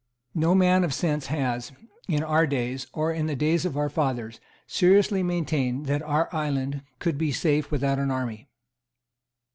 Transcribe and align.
No 0.33 0.55
man 0.55 0.83
of 0.83 0.95
sense 0.95 1.27
has, 1.27 1.71
in 2.07 2.23
our 2.23 2.47
days, 2.47 2.87
or 2.91 3.13
in 3.13 3.27
the 3.27 3.35
days 3.35 3.65
of 3.65 3.77
our 3.77 3.87
fathers, 3.87 4.39
seriously 4.65 5.21
maintained 5.21 5.85
that 5.85 6.01
our 6.01 6.27
island 6.33 6.81
could 6.97 7.19
be 7.19 7.31
safe 7.31 7.69
without 7.69 7.99
an 7.99 8.09
army. 8.09 8.47